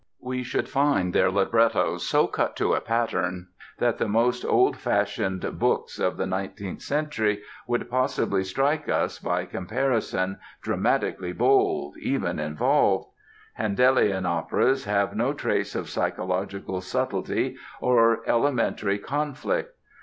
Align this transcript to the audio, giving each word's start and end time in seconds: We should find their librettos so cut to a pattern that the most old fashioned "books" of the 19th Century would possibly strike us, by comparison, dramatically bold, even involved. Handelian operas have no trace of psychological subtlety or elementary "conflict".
We 0.19 0.41
should 0.41 0.67
find 0.67 1.13
their 1.13 1.29
librettos 1.29 2.09
so 2.09 2.25
cut 2.25 2.55
to 2.55 2.73
a 2.73 2.81
pattern 2.81 3.49
that 3.77 3.99
the 3.99 4.07
most 4.07 4.43
old 4.43 4.75
fashioned 4.75 5.45
"books" 5.59 5.99
of 5.99 6.17
the 6.17 6.25
19th 6.25 6.81
Century 6.81 7.43
would 7.67 7.87
possibly 7.87 8.43
strike 8.43 8.89
us, 8.89 9.19
by 9.19 9.45
comparison, 9.45 10.39
dramatically 10.63 11.33
bold, 11.33 11.97
even 11.99 12.39
involved. 12.39 13.09
Handelian 13.59 14.25
operas 14.25 14.85
have 14.85 15.15
no 15.15 15.33
trace 15.33 15.75
of 15.75 15.87
psychological 15.87 16.81
subtlety 16.81 17.57
or 17.79 18.23
elementary 18.27 18.97
"conflict". 18.97 19.69